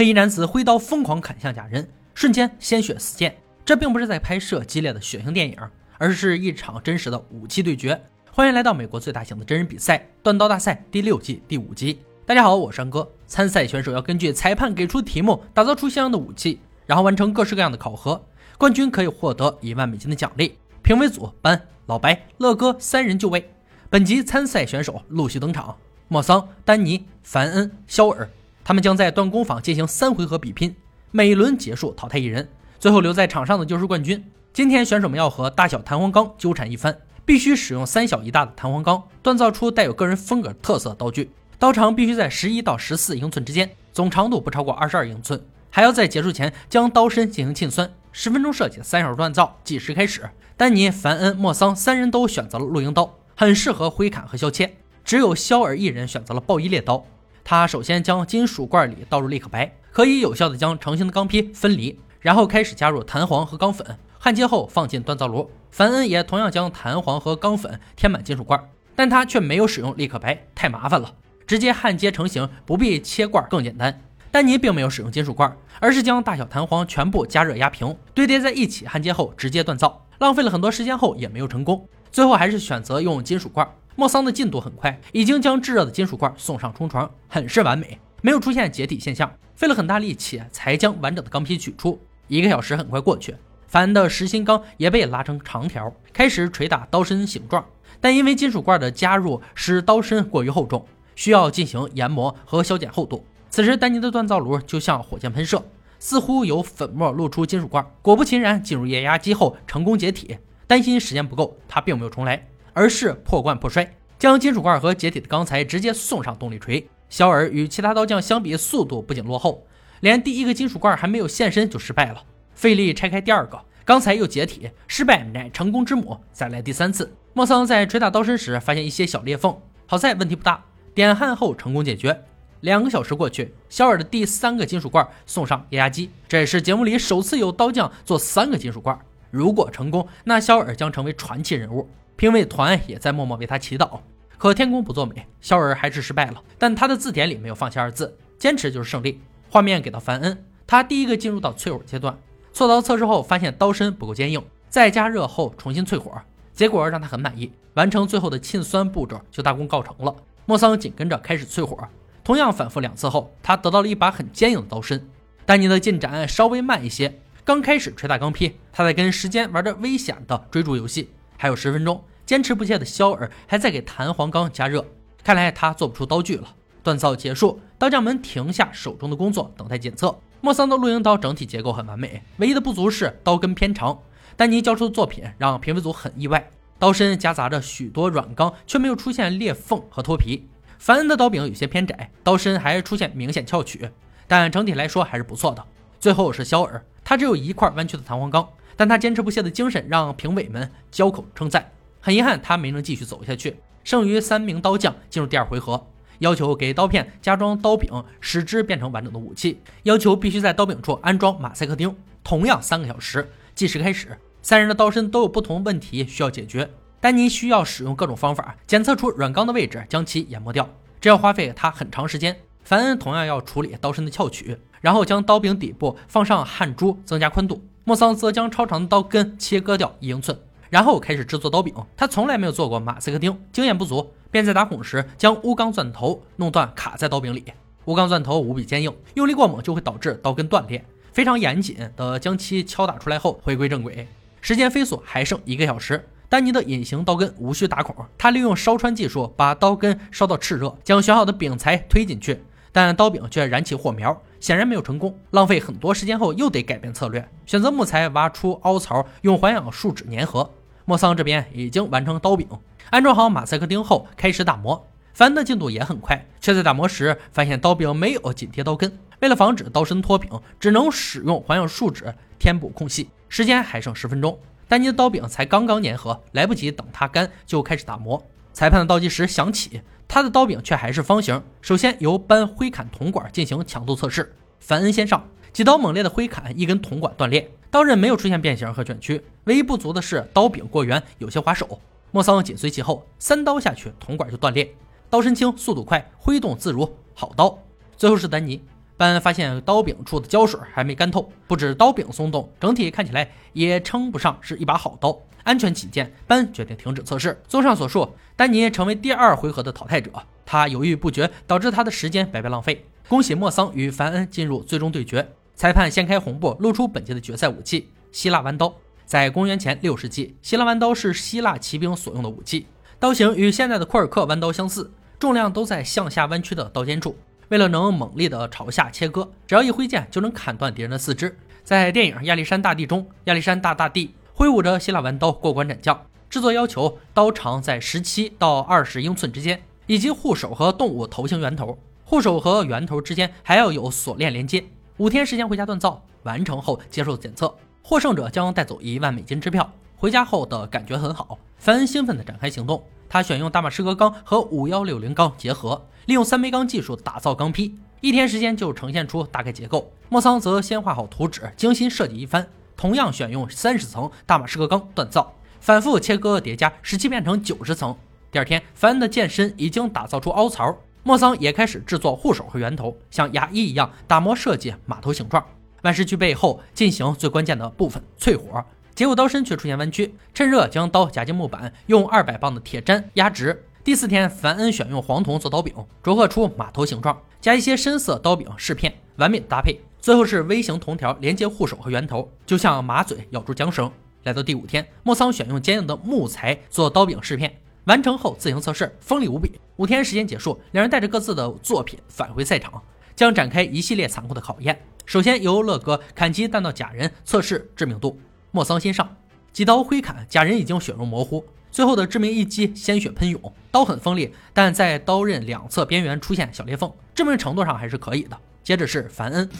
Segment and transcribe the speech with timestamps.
[0.00, 3.36] 黑衣男子挥刀疯狂砍向假人，瞬间鲜血四溅。
[3.66, 5.54] 这并不是在拍摄激烈的血腥电影，
[5.98, 8.00] 而是一场真实的武器对决。
[8.32, 12.00] 欢迎来到美国最大型的真人比赛——断刀大赛第六季第五集。
[12.24, 13.06] 大家好，我是安哥。
[13.26, 18.24] 参赛选手要根据裁判给出题目，打造出相应的武器，然后完成各式各样的考核。
[18.56, 20.56] 冠军可以获得一万美金的奖励。
[20.80, 23.50] 评委组班、老白、乐哥三人就位。
[23.90, 25.76] 本集参赛选手陆续登场：
[26.08, 28.26] 莫桑、丹尼、凡恩、肖尔。
[28.70, 30.76] 他们将在断工坊进行三回合比拼，
[31.10, 34.24] 每轮结束淘汰一人，最后留在场上的就是冠军。
[34.52, 41.32] 今天选手们要和大小弹簧钢纠缠一番，必须使用三小一大的弹簧钢锻造出带有个人风格特色刀具。
[41.58, 45.42] 刀长必须在十一到十四英寸之间，总长度不超过二十二英寸。
[45.68, 47.92] 还要在结束前将刀身进行沁酸。
[48.12, 50.30] 十分钟设计，三小时锻造，计时开始。
[50.56, 54.76] 丹尼、凡恩、莫桑三人都选择了露营刀，很适合挥砍和削切。
[55.04, 57.04] 只有肖尔一人选择了暴衣猎刀。
[57.50, 65.50] 他首先将金属罐里倒入立可白，可以有效的将成型的钢坯分离，然后开始加入弹簧和钢粉，焊接后放进锻造炉。
[65.72, 71.12] 凡恩也同样将弹簧和钢粉填满金属罐，但他却没有使用立可白，太麻烦了，
[71.44, 74.00] 直接焊接成型，不必切罐更简单。
[74.30, 83.68] 丹尼并没有使用金属罐，而是将大小弹簧全部加热压平，堆叠在一起焊接后直接锻造，浪费了很多时间后也没有成功，最后还是选择用金属罐。
[84.00, 89.30] 莫桑的进度很快，已经将炙热的金属罐送上冲床，很是完美，没有出现解体现象。
[89.54, 97.62] 费了很大力气才将完整的钢坯取出，一个小时很快过去，凡的实心钢也被拉成长条，开始捶打刀身形状。
[98.00, 100.82] 但因为金属罐的加入使刀身过于厚重，
[101.14, 103.22] 需要进行研磨和削减厚度。
[103.50, 105.62] 此时丹尼的锻造炉就像火箭喷射，
[105.98, 110.38] 似乎有粉末露出金属罐，果不其然，进入液压机后成功解体。
[110.66, 112.46] 担心时间不够，他并没有重来。
[112.72, 116.88] 而是破罐破摔，将金属罐和解体的钢材直接送上动力锤。
[117.08, 119.66] 肖尔与其他刀匠相比，速度不仅落后，
[120.00, 122.22] 连第一个金属罐还没有现身就失败了。
[122.54, 126.16] 费力拆开第二个，钢材又解体，失败乃成功之母。
[126.32, 130.62] 再来第三次，莫桑在捶打刀身时发现一些小裂缝，好在问题不大，
[130.94, 132.22] 点焊后成功解决。
[132.60, 138.96] 两个小时过去，肖尔的第三个金属罐送上液压机，这也是节目里首次有刀匠做三个金属罐。
[139.30, 141.88] 如果成功，那肖尔将成为传奇人物。
[142.20, 143.98] 评委团也在默默为他祈祷，
[144.36, 146.42] 可天公不作美，肖尔还是失败了。
[146.58, 149.22] 但他的字典里没有放弃二字，坚持就是胜利。
[149.48, 152.14] 画面给到凡恩，他第一个进入到淬火阶段，
[152.52, 156.12] 锉刀测试后发现刀身不够坚硬，再加热后重新淬火，
[156.52, 157.50] 结果让他很满意。
[157.72, 160.14] 完成最后的沁酸步骤就大功告成了。
[160.44, 161.88] 莫桑紧跟着开始淬火，
[162.22, 165.02] 同样反复两次后，他得到了一把很坚硬的刀身。
[165.46, 171.08] 丹尼的进展稍微慢一些，刚开始锤打钢坯，他在跟时间玩着危险的追逐游戏。
[171.42, 174.86] 还有十分钟，坚持不懈的肖尔还在给弹簧钢加热，
[175.24, 176.54] 看来他做不出刀具了。
[176.84, 180.16] 锻造结束，刀匠们停下手中的工作，等待检测。
[180.40, 183.98] 莫桑的露营刀整体结构很完美，唯一的不足是刀根偏长。
[184.36, 186.48] 丹尼交出的作品让评委组很意外，
[186.78, 190.46] 刀身夹杂着许多软钢，却没有出现裂缝和脱皮。
[190.78, 193.90] 凡恩的刀柄有些偏窄，刀身还出现明显翘曲，
[194.28, 195.64] 但整体来说还是不错的。
[195.98, 198.48] 最后是肖尔，他只有一块弯曲的弹簧钢。
[198.76, 201.68] 但他坚持不懈的精神让评委们交口称赞。
[202.00, 203.56] 很遗憾，他没能继续走下去。
[203.84, 205.86] 剩余三名刀匠进入第二回合，
[206.18, 209.60] 要求给刀片加装刀柄，使之变成完整的武器。
[209.84, 211.94] 要求必须在刀柄处安装马赛克钉，
[212.24, 213.30] 同样三个小时。
[213.54, 216.70] 计时开始，三人的刀身都有不同问题需要解决。
[217.00, 220.68] 丹尼需要使用各种方法检测出软钢的位置，将其研磨掉，
[221.00, 222.36] 这要花费他很长时间。
[222.62, 227.64] 凡恩同样要处理刀身的翘曲，然后将刀柄底部放上焊珠，增加宽度。
[227.84, 230.38] 莫桑则将超长的刀根切割掉一英寸，
[230.70, 231.74] 然后开始制作刀柄。
[231.96, 237.44] 他从来没有做过马赛克钉，经验不足，便在打孔时将钨钢钻头弄断，卡在刀柄里。
[237.84, 240.82] 钨钢钻头无比坚硬，用力过猛就会导致刀根断裂。
[241.12, 244.06] 非常严谨的将其敲打出来后，回归正轨。
[244.40, 246.08] 时间飞速，还剩一个小时。
[246.28, 252.40] 丹尼的隐形刀根无需打孔，他利用烧穿技术把刀根烧到炽热，将选好的柄材推进去。
[252.70, 255.18] 但刀柄却燃起火苗，显然没有成功。
[255.32, 260.48] 浪费很多时间后，又得改变策略，选择木材挖出凹槽，用环氧树脂粘合。
[260.90, 262.48] 莫桑这边已经完成刀柄，
[262.90, 264.84] 安装好马赛克钉后，开始打磨。
[265.14, 268.98] 凡的进度也很快，却在打磨时发现刀柄没有紧贴刀根。
[269.20, 270.28] 为了防止刀身脱柄，
[270.58, 273.08] 只能使用环氧树脂填补空隙。
[273.28, 278.20] 时间还剩十分钟，丹尼的刀柄才刚刚粘合，来不及等它干就开始打磨。
[278.52, 279.80] 裁判的倒计时响起。
[280.08, 281.40] 他的刀柄却还是方形。
[281.60, 284.34] 首先由扳挥砍铜管进行强度测试。
[284.58, 291.80] 凡恩先上，几刀猛烈的挥砍，一根铜管断裂，刀刃没有出现变形和卷曲，唯一不足的是刀柄过圆，有些划手。
[292.12, 294.72] 莫桑紧随其后，三刀下去，铜管就断裂。
[295.08, 297.58] 刀身轻，速度快，挥动自如，好刀。
[297.96, 298.62] 最后是丹尼，
[298.96, 305.18] 班恩发现刀柄处的胶水还没干透，不止刀柄松动，整体看起来也称不上是一把好刀。
[305.42, 307.40] 安全起见，班恩决定停止测试。
[307.48, 310.12] 综上所述，丹尼成为第二回合的淘汰者。
[310.44, 312.84] 他犹豫不决，导致他的时间白白浪费。
[313.08, 315.28] 恭喜莫桑与凡恩进入最终对决。
[315.60, 318.74] 裁判掀开红布，露出本届的决赛武器——希腊弯刀。
[319.04, 322.64] 在公元前六世纪，希腊弯刀是希腊骑兵所用的武器，
[322.98, 327.14] 刀型与现在的库尔克弯刀相似，重量都在向下弯曲的刀尖处。
[327.50, 331.36] 为了能猛烈的朝下切割，只要一挥剑就能砍断敌人的四肢。
[331.62, 336.06] 在电影《亚历山大帝》中，亚历山大大帝挥舞着希腊弯刀过关斩将。
[336.30, 341.78] 制作要求刀长在十七到二十英寸之间，以及护手和动物头型圆头。
[342.06, 344.64] 护手和圆头之间还要有锁链连接。
[345.00, 347.56] 五天时间回家锻造，完成后接受检测。
[347.82, 349.72] 获胜者将带走一万美金支票。
[349.96, 352.84] 回家后的感觉很好，凡恩兴奋地展开行动。
[353.08, 359.90] 他选用大马士革钢和五幺六零钢结合，利用三枚钢技术打造钢坯，一天时间就呈现出大概结构。
[360.10, 362.46] 莫桑则先画好图纸，精心设计一番，
[362.76, 367.96] 同样选用三十层大马士革钢锻造，反复切割叠加，使其变成九十层。
[368.30, 375.44] 第二天，凡恩的剑身已经打造出凹槽，莫桑也开始制作护手和圆头，像牙医一样打磨设计马头形状。
[375.82, 378.62] 万事俱备后，进行最关键的部分——淬火。
[378.94, 383.64] 结果刀身却出现弯曲，趁热将刀夹进木板，用二百磅的铁砧压直。
[383.82, 385.74] 第四天，凡恩选用黄铜做刀柄，
[386.04, 389.80] 琢刻出马头形状，加一些深色刀柄饰片，完美的搭配。
[390.00, 393.90] 最后是微型铜条连接护手和圆头，就像马嘴咬住缰绳。
[394.24, 397.54] 来到第五天，莫桑选用坚硬的木材做刀柄饰片，
[397.90, 399.60] 完成后自行测试，锋利无比。
[399.74, 402.80] 五天时间结束，两人带着各自的作品返回赛场，
[403.16, 404.80] 将展开一系列残酷的考验。
[405.04, 408.20] 首先由乐哥砍击弹道假人测试致命度，
[408.52, 409.16] 莫桑先上，
[409.52, 411.44] 几刀挥砍，假人已经血肉模糊。
[411.72, 418.38] 最后的致命一击，鲜血喷涌，刀很锋利，但在刀刃两侧边缘出现小裂缝，致命程度上还是可以的。
[418.62, 419.50] 接着是凡恩，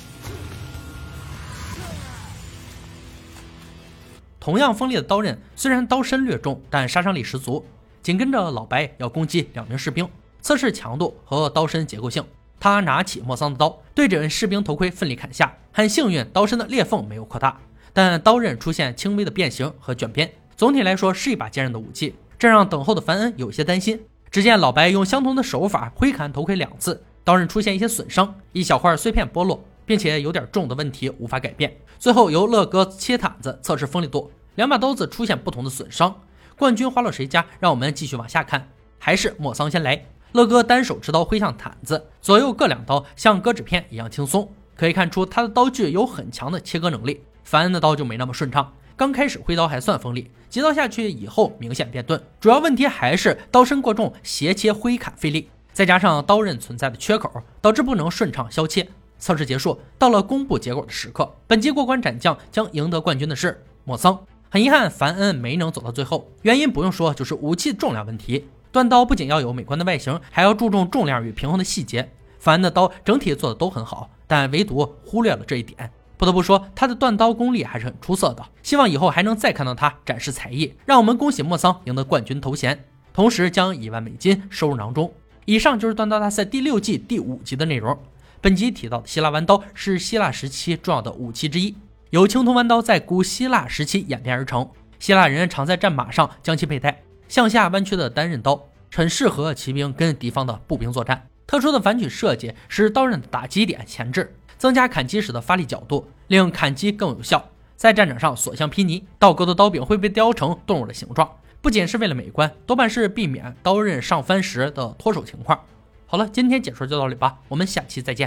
[4.39, 7.67] 同样锋利的刀刃，虽然刀身略重，但杀伤力十足。
[8.03, 10.09] 紧跟着老白要攻击两名士兵，
[10.41, 12.25] 测试强度和刀身结构性。
[12.59, 15.57] 他拿起莫桑的刀，对准士兵头盔奋力砍下。
[15.73, 17.61] 很幸运，刀身的裂缝没有扩大，
[17.93, 20.31] 但刀刃出现轻微的变形和卷边。
[20.57, 24.01] 总体来说是一把坚韧的武器，这让等候的凡恩有些担心。
[24.31, 31.75] 只见老白用相同的手法挥砍头盔两次，刀刃出现一些损伤，一小块碎片剥落，并且有点重的问题无法改变。
[31.99, 36.15] 最后由乐哥切毯子测试锋利度，两把刀子出现不同的损伤。
[36.61, 37.47] 冠军花落谁家？
[37.59, 38.69] 让我们继续往下看，
[38.99, 40.05] 还是莫桑先来。
[40.33, 44.47] 乐哥单手持刀挥向毯子，左右各两刀，像割纸片一样轻松。
[44.77, 47.23] 可以看出他的刀具有很强的切割能力。
[47.45, 52.23] 凡恩的刀就没那么顺畅，刚开始挥刀还算锋利，几刀下去以后明显变钝。
[52.39, 58.87] 主要问题还是刀身过重，斜切挥砍费力，再加上刀刃存在的缺口，导致不能顺畅削切。
[59.19, 61.35] 测试结束，到了公布结果的时刻。
[61.47, 64.19] 本集过关斩将将赢得冠军的是莫桑。
[64.53, 68.49] 很遗憾，凡恩没能走到最后，原因不用说，就是武器重量问题。
[68.73, 72.11] 断刀不仅要有美观的外形，还要注重重量与平衡的细节。
[72.41, 75.93] 凡恩的刀整体做的都很好，但唯独忽略了这一点。
[76.17, 78.45] 不得不说，他的断刀功力还是很出色的。
[78.61, 80.75] 希望以后还能再看到他展示才艺。
[80.85, 85.13] 让我们恭喜莫桑赢得冠军头衔，同时将一万美金收入囊中。
[85.45, 87.97] 以上就是断刀大赛第六季第五集的内容。
[88.41, 91.77] 本集提到的希腊弯刀是希腊时期重要的武器之一，
[92.11, 94.69] 由青铜弯刀在古希腊时期演变而成。
[94.99, 97.03] 希腊人常在战马上将其佩戴。
[97.29, 101.29] 向下弯曲的单刃刀很适合骑兵跟敌方的步兵作战。
[101.47, 107.49] 特殊的反曲设计使刀刃的打击点前置，增加砍击时的发力角度，令砍击更有效。
[107.77, 109.05] 在战场上所向披靡。
[109.21, 115.61] 倒钩的刀柄会被雕成动物的形状，不仅是为了美观，多半是避免刀刃上翻时的脱手情况。
[116.07, 118.19] 好了，今天解说就到这里吧，我们下期再见。